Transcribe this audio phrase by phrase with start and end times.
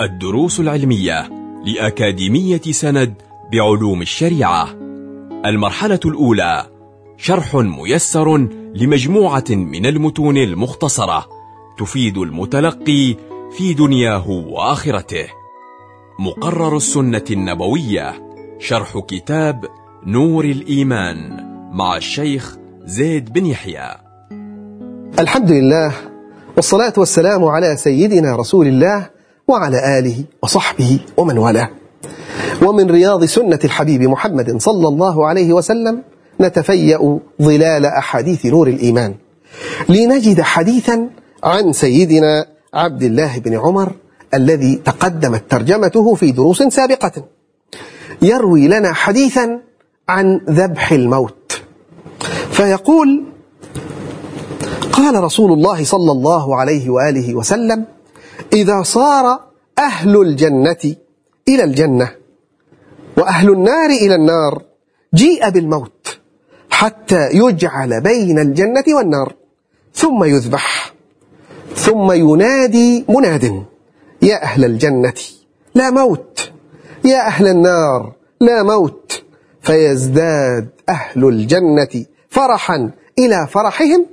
[0.00, 1.30] الدروس العلمية
[1.64, 3.14] لأكاديمية سند
[3.52, 4.68] بعلوم الشريعة.
[5.46, 6.66] المرحلة الأولى
[7.16, 8.36] شرح ميسر
[8.74, 11.26] لمجموعة من المتون المختصرة
[11.78, 13.16] تفيد المتلقي
[13.56, 15.26] في دنياه وآخرته.
[16.18, 18.14] مقرر السنة النبوية
[18.58, 19.64] شرح كتاب
[20.06, 23.96] نور الإيمان مع الشيخ زيد بن يحيى.
[25.18, 25.94] الحمد لله
[26.56, 29.17] والصلاة والسلام على سيدنا رسول الله
[29.48, 31.70] وعلى آله وصحبه ومن والاه.
[32.62, 36.02] ومن رياض سنة الحبيب محمد صلى الله عليه وسلم
[36.40, 39.14] نتفيأ ظلال أحاديث نور الإيمان.
[39.88, 41.10] لنجد حديثا
[41.44, 43.92] عن سيدنا عبد الله بن عمر
[44.34, 47.24] الذي تقدمت ترجمته في دروس سابقة.
[48.22, 49.60] يروي لنا حديثا
[50.08, 51.62] عن ذبح الموت.
[52.50, 53.24] فيقول
[54.92, 57.84] قال رسول الله صلى الله عليه وآله وسلم
[58.52, 59.40] إذا صار
[59.78, 60.94] أهل الجنة
[61.48, 62.10] إلى الجنة
[63.16, 64.62] وأهل النار إلى النار
[65.14, 66.18] جيء بالموت
[66.70, 69.34] حتى يجعل بين الجنة والنار
[69.94, 70.94] ثم يذبح
[71.74, 73.64] ثم ينادي مناد
[74.22, 75.14] يا أهل الجنة
[75.74, 76.52] لا موت
[77.04, 79.24] يا أهل النار لا موت.
[79.62, 84.06] فيزداد أهل الجنة فرحا إلى فرحهم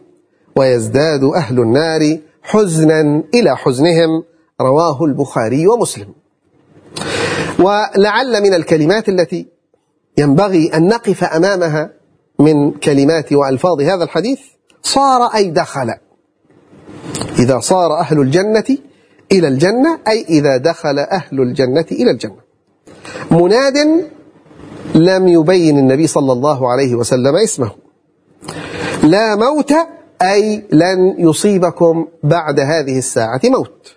[0.55, 4.23] ويزداد أهل النار حزنا إلى حزنهم
[4.61, 6.13] رواه البخاري ومسلم.
[7.59, 9.47] ولعل من الكلمات التي
[10.17, 11.89] ينبغي أن نقف أمامها
[12.39, 14.39] من كلمات وألفاظ هذا الحديث
[14.83, 15.93] صار أي دخل.
[17.39, 18.77] إذا صار أهل الجنة
[19.31, 22.45] إلى الجنة أي إذا دخل أهل الجنة إلى الجنة.
[23.31, 23.77] مناد
[24.95, 27.71] لم يبين النبي صلى الله عليه وسلم اسمه.
[29.03, 29.73] لا موت
[30.21, 33.95] أي لن يصيبكم بعد هذه الساعة موت.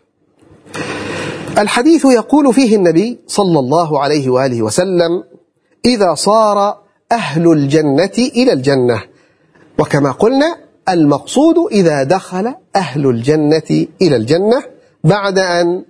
[1.58, 5.24] الحديث يقول فيه النبي صلى الله عليه وآله وسلم
[5.84, 6.78] إذا صار
[7.12, 9.02] أهل الجنة إلى الجنة.
[9.78, 10.56] وكما قلنا
[10.88, 14.62] المقصود إذا دخل أهل الجنة إلى الجنة
[15.04, 15.84] بعد أن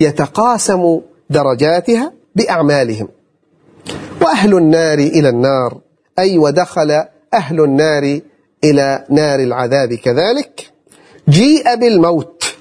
[0.00, 1.00] يتقاسموا
[1.30, 3.08] درجاتها بأعمالهم.
[4.22, 5.78] وأهل النار إلى النار
[6.18, 7.04] أي ودخل
[7.34, 8.20] أهل النار
[8.64, 10.72] إلى نار العذاب كذلك
[11.28, 12.54] جيء بالموت.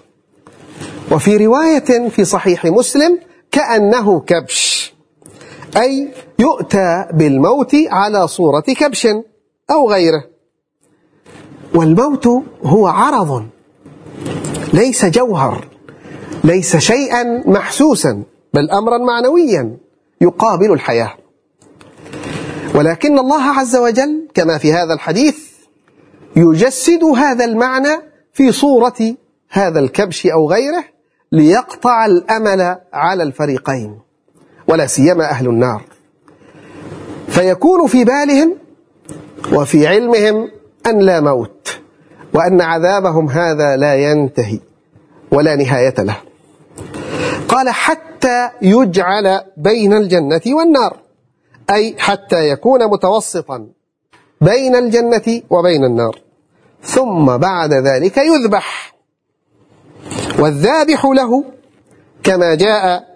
[1.12, 3.20] وفي رواية في صحيح مسلم
[3.52, 4.94] كأنه كبش
[5.78, 6.10] أي
[6.40, 9.08] يؤتى بالموت على صورة كبش
[9.72, 10.24] أو غيره.
[11.76, 12.28] والموت
[12.64, 13.48] هو عرض
[14.74, 15.68] ليس جوهر
[16.44, 19.78] ليس شيئا محسوسا بل أمرا معنويا
[20.22, 21.14] يقابل الحياة.
[22.76, 25.53] ولكن الله عز وجل كما في هذا الحديث
[26.36, 28.02] يجسد هذا المعنى
[28.34, 29.16] في صورة
[29.50, 30.84] هذا الكبش أو غيره
[31.32, 34.00] ليقطع الأمل على الفريقين
[34.68, 35.84] ولا سيما أهل النار.
[37.28, 38.56] فيكون في بالهم
[39.54, 40.52] وفي علمهم
[40.88, 41.80] أن لا موت
[42.34, 44.60] وأن عذابهم هذا لا ينتهي
[45.32, 46.18] ولا نهاية له.
[47.48, 50.98] قال حتى يجعل بين الجنة والنار
[51.70, 53.68] أي حتى يكون متوسطا.
[54.44, 56.20] بين الجنة وبين النار.
[56.84, 58.94] ثم بعد ذلك يذبح.
[60.40, 61.44] والذابح له
[62.24, 63.08] كما جاء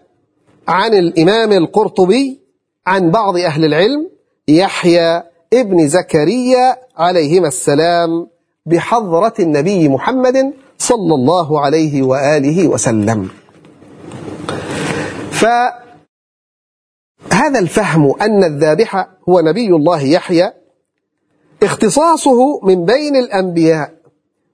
[0.67, 2.39] عن الإمام القرطبي
[2.87, 4.09] عن بعض أهل العلم
[4.47, 5.23] يحيى
[5.53, 8.27] ابن زكريا عليهما السلام
[8.65, 13.29] بحضرة النبي محمد صلى الله عليه وآله وسلم.
[15.31, 15.79] فهذا
[17.59, 20.51] الفهم أن الذابح هو نبي الله يحيى
[21.63, 23.93] اختصاصه من بين الأنبياء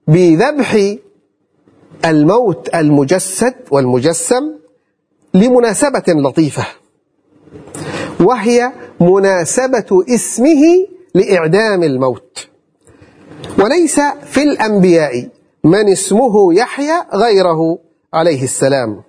[0.08, 0.96] بذبح
[2.04, 4.52] الموت المجسد والمجسم
[5.34, 6.66] لمناسبة لطيفة
[8.20, 10.62] وهي مناسبة اسمه
[11.14, 12.48] لإعدام الموت.
[13.58, 15.28] وليس في الأنبياء
[15.64, 17.78] من اسمه يحيى غيره
[18.14, 19.02] عليه السلام.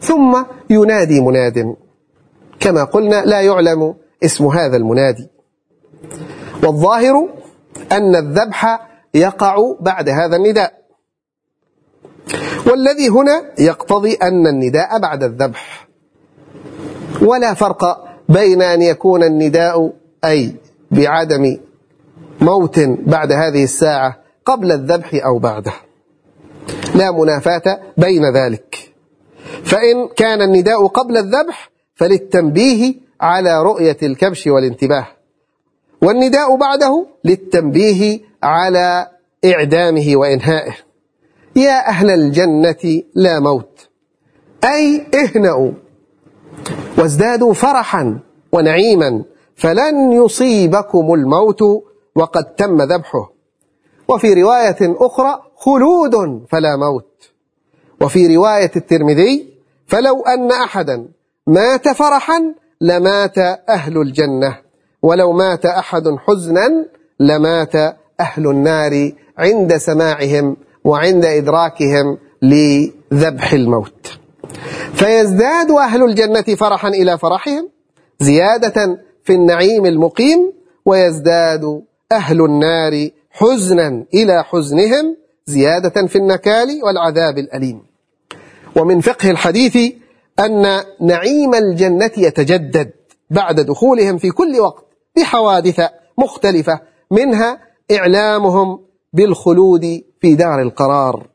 [0.00, 1.76] ثم ينادي مناد
[2.60, 5.31] كما قلنا لا يعلم اسم هذا المنادي.
[6.62, 7.28] والظاهر
[7.92, 10.82] أن الذبح يقع بعد هذا النداء.
[12.66, 15.88] والذي هنا يقتضي أن النداء بعد الذبح.
[17.22, 19.92] ولا فرق بين أن يكون النداء
[20.24, 20.54] أي
[20.90, 21.58] بعدم
[22.40, 25.72] موت بعد هذه الساعة قبل الذبح أو بعده.
[26.94, 28.92] لا منافاة بين ذلك.
[29.64, 35.06] فإن كان النداء قبل الذبح فللتنبيه على رؤية الكبش والانتباه.
[36.02, 39.08] والنداء بعده للتنبيه على
[39.44, 40.74] إعدامه وإنهائه.
[41.56, 43.88] يا أهل الجنة لا موت.
[44.64, 45.70] أي اهنأوا.
[46.98, 48.18] وازدادوا فرحا
[48.52, 49.24] ونعيما.
[49.56, 51.62] فلن يصيبكم الموت
[52.14, 53.32] وقد تم ذبحه.
[54.08, 57.30] وفي رواية أخرى خلود فلا موت.
[58.00, 59.48] وفي رواية الترمذي
[59.86, 61.08] فلو أن أحدا
[61.46, 63.38] مات فرحا لمات
[63.68, 64.71] أهل الجنة.
[65.02, 66.86] ولو مات أحد حزنا
[67.20, 67.74] لمات
[68.20, 74.18] أهل النار عند سماعهم وعند إدراكهم لذبح الموت.
[74.94, 77.68] فيزداد أهل الجنة فرحا إلى فرحهم
[78.20, 80.52] زيادة في النعيم المقيم
[80.84, 81.82] ويزداد
[82.12, 85.16] أهل النار حزنا إلى حزنهم
[85.46, 87.82] زيادة في النكال والعذاب الأليم.
[88.76, 89.76] ومن فقه الحديث
[90.40, 92.90] أن نعيم الجنة يتجدد
[93.30, 94.91] بعد دخولهم في كل وقت.
[95.16, 95.80] بحوادث
[96.18, 96.80] مختلفة
[97.10, 97.60] منها
[97.92, 98.80] إعلامهم
[99.12, 101.26] بالخلود في دار القرار.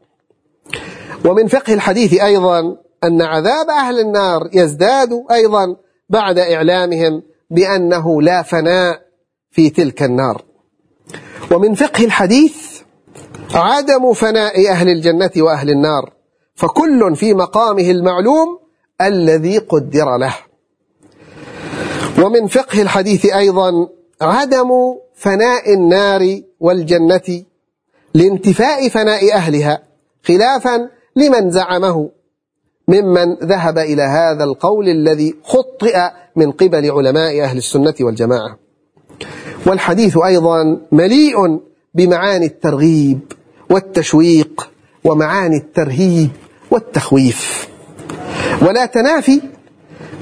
[1.26, 5.76] ومن فقه الحديث أيضا أن عذاب أهل النار يزداد أيضا
[6.10, 9.02] بعد إعلامهم بأنه لا فناء
[9.52, 10.44] في تلك النار.
[11.52, 12.82] ومن فقه الحديث
[13.54, 16.14] عدم فناء أهل الجنة وأهل النار
[16.56, 18.60] فكل في مقامه المعلوم
[19.02, 20.36] الذي قدر له.
[22.24, 23.72] ومن فقه الحديث أيضا
[24.22, 24.70] عدم
[25.16, 27.44] فناء النار والجنة
[28.14, 29.84] لانتفاء فناء أهلها
[30.24, 32.10] خلافا لمن زعمه
[32.88, 35.98] ممن ذهب إلى هذا القول الذي خطئ
[36.36, 38.58] من قبل علماء أهل السنة والجماعة.
[39.66, 41.60] والحديث أيضا مليء
[41.94, 43.20] بمعاني الترغيب
[43.70, 44.70] والتشويق
[45.04, 46.30] ومعاني الترهيب
[46.72, 47.68] والتخويف.
[48.62, 49.42] ولا تنافي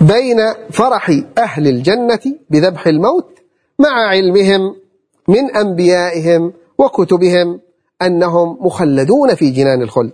[0.02, 2.20] بين فرح أهل الجنة
[2.50, 3.40] بذبح الموت
[3.80, 4.76] مع علمهم
[5.28, 7.60] من أنبيائهم وكتبهم
[8.02, 10.14] أنهم مخلدون في جنان الخلد.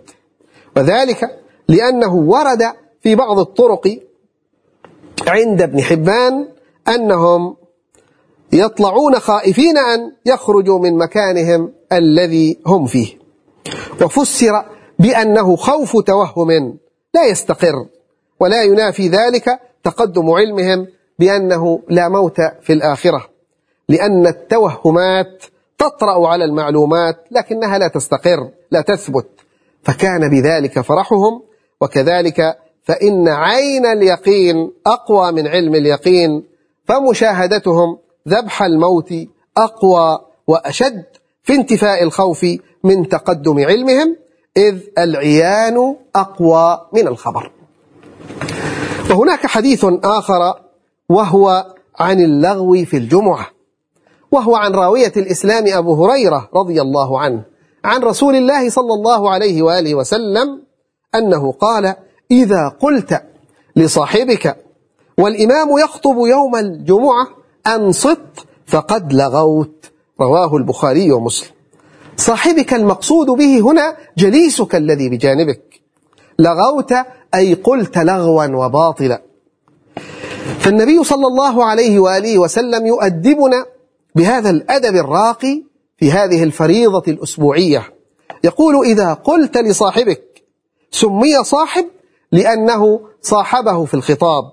[0.77, 2.63] وذلك لأنه ورد
[3.01, 3.99] في بعض الطرق
[5.27, 6.47] عند ابن حبان
[6.87, 7.55] أنهم
[8.53, 13.17] يطلعون خائفين أن يخرجوا من مكانهم الذي هم فيه.
[14.01, 14.65] وفسر
[14.99, 16.77] بأنه خوف توهم
[17.13, 17.85] لا يستقر
[18.39, 20.87] ولا ينافي ذلك تقدم علمهم
[21.19, 23.29] بأنه لا موت في الآخرة
[23.89, 25.43] لأن التوهمات
[25.77, 29.27] تطرأ على المعلومات لكنها لا تستقر لا تثبت.
[29.83, 31.41] فكان بذلك فرحهم
[31.81, 36.43] وكذلك فإن عين اليقين أقوى من علم اليقين
[36.85, 37.97] فمشاهدتهم
[38.27, 39.13] ذبح الموت
[39.57, 41.05] أقوى وأشد
[41.43, 42.45] في انتفاء الخوف
[42.83, 44.15] من تقدم علمهم
[44.57, 47.51] إذ العيان أقوى من الخبر.
[49.11, 50.55] وهناك حديث آخر
[51.09, 51.65] وهو
[51.99, 53.47] عن اللغو في الجمعة
[54.31, 57.43] وهو عن راوية الإسلام أبو هريرة رضي الله عنه
[57.83, 60.63] عن رسول الله صلى الله عليه وآله وسلم
[61.15, 61.95] أنه قال
[62.31, 63.21] إذا قلت
[63.75, 64.57] لصاحبك
[65.17, 67.27] والإمام يخطب يوم الجمعة
[67.67, 69.91] أنصت فقد لغوت
[70.21, 71.49] رواه البخاري ومسلم.
[72.17, 75.81] صاحبك المقصود به هنا جليسك الذي بجانبك
[76.39, 76.93] لغوت
[77.35, 79.21] أي قلت لغوا وباطلا.
[80.59, 83.65] فالنبي صلى الله عليه وآله وسلم يؤدبنا
[84.15, 85.63] بهذا الأدب الراقي
[85.97, 87.93] في هذه الفريضة الأسبوعية.
[88.43, 90.43] يقول إذا قلت لصاحبك
[90.91, 91.85] سمي صاحب
[92.31, 94.43] لأنه صاحبه في الخطاب.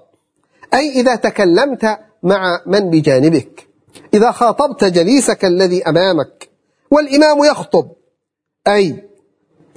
[0.75, 3.68] أي إذا تكلمت مع من بجانبك.
[4.14, 6.49] إذا خاطبت جليسك الذي أمامك.
[6.90, 7.90] والإمام يخطب.
[8.68, 9.04] أي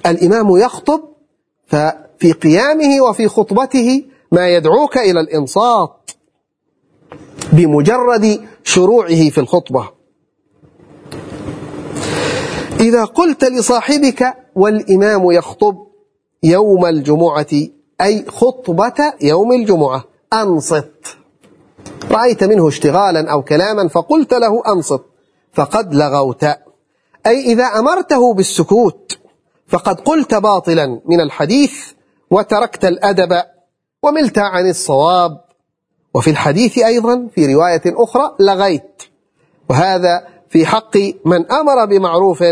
[0.06, 1.00] الإمام يخطب
[2.22, 6.10] ففي قيامه وفي خطبته ما يدعوك إلى الإنصات
[7.52, 9.88] بمجرد شروعه في الخطبة.
[12.80, 15.86] إذا قلت لصاحبك والإمام يخطب
[16.42, 17.46] يوم الجمعة
[18.00, 21.16] أي خطبة يوم الجمعة أنصت.
[22.10, 25.02] رأيت منه اشتغالا أو كلاما فقلت له أنصت
[25.52, 26.44] فقد لغوت.
[27.26, 29.18] أي إذا أمرته بالسكوت
[29.68, 31.92] فقد قلت باطلا من الحديث
[32.32, 33.42] وتركت الأدب
[34.02, 35.40] وملت عن الصواب.
[36.14, 39.02] وفي الحديث أيضا في رواية أخرى لغيت.
[39.70, 42.44] وهذا في حق من أمر بمعروف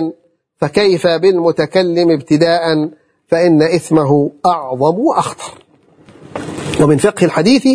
[0.60, 2.90] فكيف بالمتكلم ابتداء
[3.28, 5.64] فإن إثمه أعظم وأخطر.
[6.80, 7.66] ومن فقه الحديث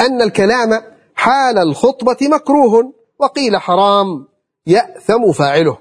[0.00, 0.82] أن الكلام
[1.14, 4.26] حال الخطبة مكروه وقيل حرام
[4.66, 5.78] يأثم فاعله.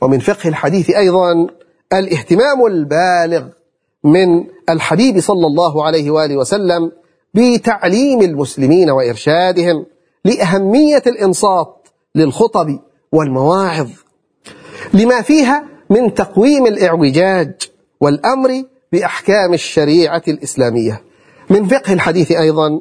[0.00, 1.46] ومن فقه الحديث أيضا
[1.92, 3.48] الاهتمام البالغ
[4.04, 6.92] من الحبيب صلى الله عليه وآله وسلم
[7.34, 9.86] بتعليم المسلمين وإرشادهم
[10.24, 12.78] لأهمية الإنصات للخطب
[13.12, 13.88] والمواعظ
[14.94, 17.52] لما فيها من تقويم الإعوجاج
[18.00, 21.02] والأمر بأحكام الشريعة الإسلامية.
[21.50, 22.80] من فقه الحديث أيضا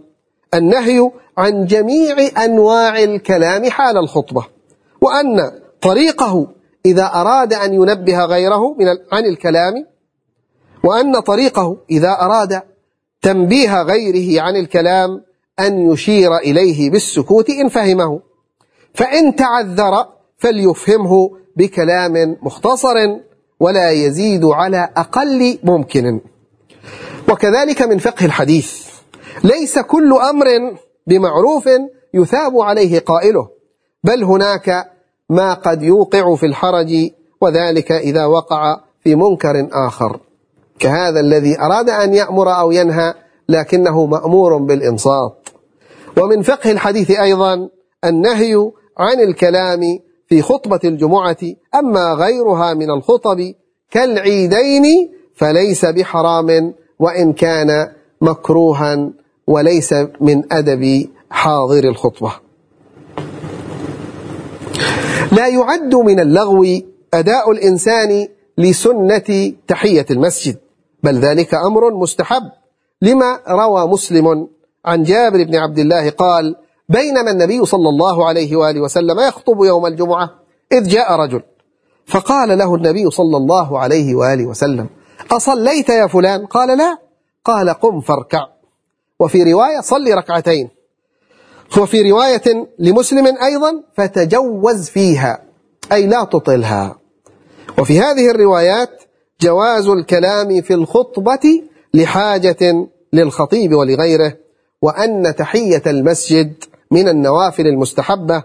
[0.54, 4.46] النهي عن جميع أنواع الكلام حال الخطبة
[5.02, 5.52] وأن
[5.82, 6.48] طريقه
[6.86, 9.74] إذا أراد أن ينبه غيره من عن الكلام
[10.84, 12.62] وأن طريقه إذا أراد
[13.22, 15.22] تنبيه غيره عن الكلام
[15.60, 18.22] أن يشير إليه بالسكوت إن فهمه.
[18.94, 20.06] فإن تعذر
[20.38, 22.96] فليفهمه بكلام مختصر
[23.60, 26.20] ولا يزيد على أقل ممكن.
[27.30, 28.88] وكذلك من فقه الحديث
[29.44, 30.48] ليس كل أمر
[31.08, 31.70] بمعروف
[32.14, 33.50] يثاب عليه قائله
[34.04, 34.92] بل هناك
[35.30, 37.10] ما قد يوقع في الحرج
[37.42, 40.20] وذلك إذا وقع في منكر آخر.
[40.82, 43.14] كهذا الذي أراد أن يأمر أو ينهى
[43.50, 45.50] لكنه مأمور بالإنصات.
[46.22, 47.70] ومن فقه الحديث أيضا
[48.06, 49.80] النهي عن الكلام
[50.28, 51.38] في خطبة الجمعة
[51.76, 53.54] أما غيرها من الخطب
[53.92, 54.84] كالعيدين
[55.36, 59.12] فليس بحرام وإن كان مكروها
[59.48, 62.34] وليس من أدب حاضر الخطبة.
[65.32, 66.66] لا يعد من اللغو
[67.14, 70.58] أداء الإنسان لسنة تحية المسجد.
[71.04, 72.44] بل ذلك أمر مستحب.
[73.02, 74.48] لما روى مسلم
[74.86, 76.56] عن جابر بن عبد الله قال
[76.90, 80.30] بينما النبي صلى الله عليه وآله وسلم يخطب يوم الجمعة
[80.72, 81.42] إذ جاء رجل
[82.06, 84.90] فقال له النبي صلى الله عليه وآله وسلم
[85.32, 86.98] أصليت يا فلان؟ قال لا.
[87.46, 88.48] قال قم فاركع.
[89.20, 90.70] وفي رواية صل ركعتين.
[91.78, 95.44] وفي رواية لمسلم أيضا فتجوز فيها
[95.92, 96.96] أي لا تطلها.
[97.80, 99.01] وفي هذه الروايات
[99.42, 101.62] جواز الكلام في الخطبة
[101.94, 104.34] لحاجة للخطيب ولغيره
[104.82, 106.54] وأن تحية المسجد
[106.92, 108.44] من النوافل المستحبة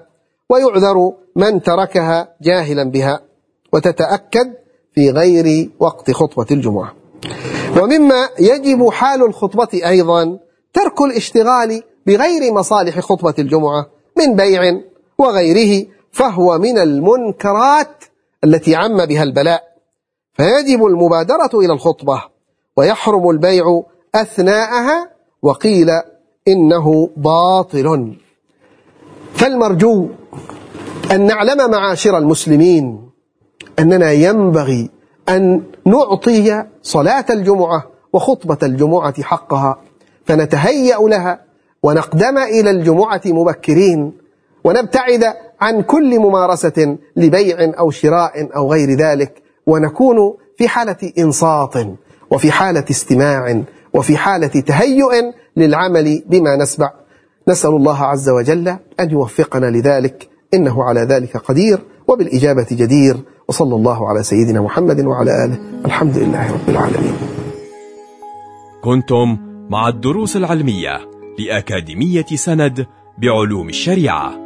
[0.50, 3.20] ويعذر من تركها جاهلا بها
[3.72, 4.52] وتتأكد
[4.94, 6.94] في غير وقت خطبة الجمعة.
[7.82, 10.38] ومما يجب حال الخطبة أيضا
[10.72, 13.86] ترك الاشتغال بغير مصالح خطبة الجمعة
[14.18, 14.80] من بيع
[15.18, 18.04] وغيره فهو من المنكرات
[18.44, 19.75] التي عم بها البلاء.
[20.36, 22.22] فيجب المبادرة إلى الخطبة
[22.76, 23.82] ويحرم البيع
[24.14, 25.10] أثناءها
[25.42, 25.90] وقيل
[26.48, 28.16] إنه باطل.
[29.34, 30.08] فالمرجو
[31.12, 33.10] أن نعلم معاشر المسلمين
[33.78, 34.90] أننا ينبغي
[35.28, 39.78] أن نعطي صلاة الجمعة وخطبة الجمعة حقها
[40.24, 41.40] فنتهيأ لها
[41.82, 44.12] ونقدم إلى الجمعة مبكرين
[44.64, 45.24] ونبتعد
[45.60, 50.16] عن كل ممارسة لبيع أو شراء أو غير ذلك ونكون
[50.58, 51.74] في حالة إنصات
[52.30, 53.62] وفي حالة استماع
[53.94, 55.10] وفي حالة تهيؤ
[55.56, 56.92] للعمل بما نسمع.
[57.48, 58.68] نسأل الله عز وجل
[59.00, 63.16] أن يوفقنا لذلك إنه على ذلك قدير وبالإجابة جدير.
[63.48, 65.58] وصلى الله على سيدنا محمد وعلى آله.
[65.84, 67.16] الحمد لله رب العالمين.
[68.84, 69.36] كنتم
[69.70, 71.00] مع الدروس العلمية
[71.38, 72.86] لأكاديمية سند
[73.18, 74.45] بعلوم الشريعة.